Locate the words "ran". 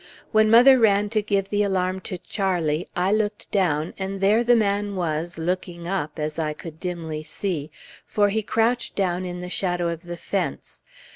0.79-1.09